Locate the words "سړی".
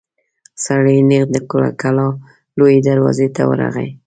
0.63-0.97